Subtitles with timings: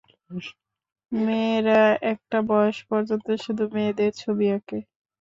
[1.11, 1.81] মেয়েরা
[2.11, 4.79] একটা বয়স পর্যন্ত শুধু মেয়েদের ছবি আঁকে।